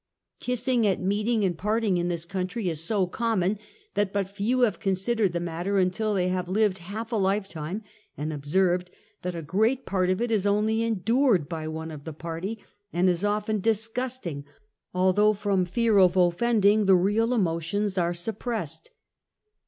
[0.39, 3.59] Kissing at meeting and parting in this country is so common
[3.93, 7.83] that but few have considered the matter until they have lived half a life time
[8.17, 8.89] and observed
[9.21, 12.57] that a great part of it is only enditi^ed by one of the party,
[12.91, 14.43] and is often disgusting,
[14.91, 18.89] although from fear of offending, the real emotions are suppressed.